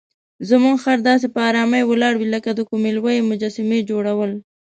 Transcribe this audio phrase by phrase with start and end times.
[0.49, 4.31] زموږ خر داسې په آرامۍ ولاړ وي لکه د کومې لویې مجسمې جوړول.